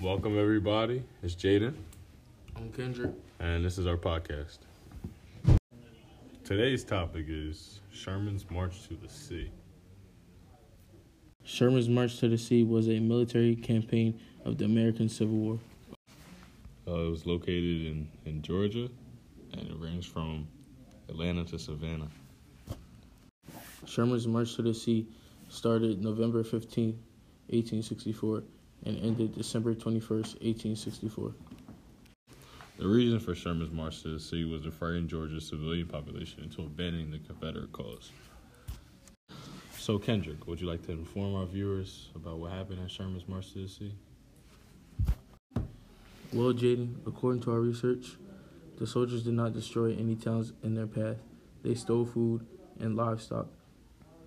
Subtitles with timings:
[0.00, 1.02] Welcome, everybody.
[1.22, 1.74] It's Jaden,
[2.56, 3.10] I'm Kendrick.
[3.38, 4.58] and this is our podcast.
[6.44, 9.50] Today's topic is Sherman's March to the Sea.
[11.44, 15.58] Sherman's March to the Sea was a military campaign of the American Civil War.
[16.88, 18.88] Uh, it was located in, in Georgia,
[19.52, 20.46] and it ranged from
[21.08, 22.08] Atlanta to Savannah.
[23.86, 25.06] Sherman's March to the Sea
[25.48, 26.86] started November 15,
[27.48, 28.42] 1864,
[28.84, 31.32] and ended December 21st, 1864.
[32.78, 36.62] The reason for Sherman's March to the Sea was to frighten Georgia's civilian population into
[36.62, 38.10] abandoning the Confederate cause.
[39.76, 43.52] So, Kendrick, would you like to inform our viewers about what happened at Sherman's March
[43.52, 43.94] to the Sea?
[46.32, 48.16] Well, Jaden, according to our research,
[48.78, 51.16] the soldiers did not destroy any towns in their path.
[51.62, 52.46] They stole food
[52.78, 53.48] and livestock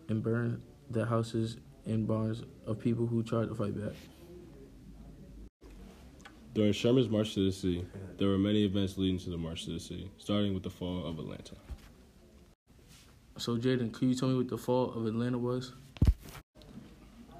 [0.09, 3.95] and burned the houses and barns of people who tried to fight back.
[6.53, 7.83] During Sherman's March to the Sea,
[8.19, 11.03] there were many events leading to the March to the Sea, starting with the fall
[11.03, 11.55] of Atlanta.
[13.37, 15.73] So, Jaden, could you tell me what the fall of Atlanta was?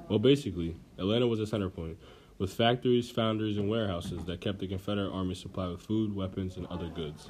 [0.10, 1.98] Well, basically, Atlanta was a center point,
[2.40, 6.66] with factories, foundries, and warehouses that kept the Confederate Army supplied with food, weapons, and
[6.68, 7.30] other goods.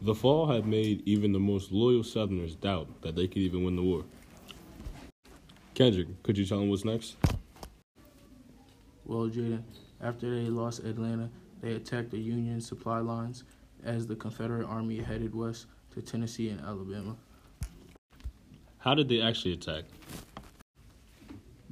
[0.00, 3.76] The fall had made even the most loyal Southerners doubt that they could even win
[3.76, 4.04] the war.
[5.74, 7.16] Kendrick, could you tell them what's next?
[9.04, 9.62] Well, Jaden,
[10.00, 13.44] after they lost Atlanta, they attacked the Union supply lines
[13.84, 17.16] as the Confederate Army headed west to Tennessee and Alabama.
[18.78, 19.84] How did they actually attack?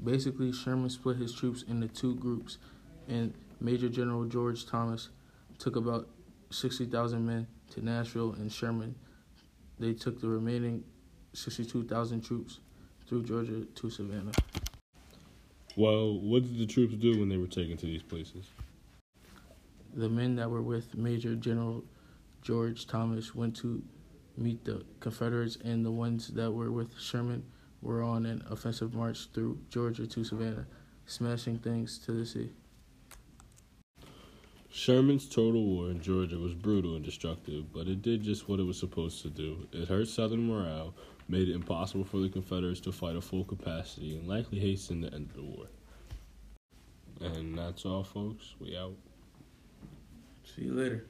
[0.03, 2.59] Basically, Sherman split his troops into two groups,
[3.09, 5.09] and Major General George Thomas
[5.59, 6.09] took about
[6.51, 8.95] 60,000 men to Nashville, and Sherman,
[9.79, 10.85] they took the remaining
[11.33, 12.61] 62,000 troops
[13.07, 14.33] through Georgia to Savannah.
[15.77, 18.47] Well, what did the troops do when they were taken to these places?
[19.95, 21.85] The men that were with Major General
[22.41, 23.83] George Thomas went to
[24.39, 27.45] meet the Confederates, and the ones that were with Sherman
[27.83, 30.67] were on an offensive march through Georgia to Savannah,
[31.05, 32.51] smashing things to the sea.
[34.77, 38.65] Sherman's total war in Georgia was brutal and destructive, but it did just what it
[38.65, 39.67] was supposed to do.
[39.73, 40.95] It hurt Southern morale,
[41.29, 45.15] made it impossible for the Confederates to fight at full capacity, and likely hastened the
[45.15, 45.67] end of the war.
[47.23, 48.55] And that's all, folks.
[48.61, 48.93] We out.
[50.45, 51.07] See you later.